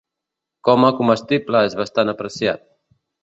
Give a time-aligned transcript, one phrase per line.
[0.69, 2.67] Coma comestible és bastant apreciat.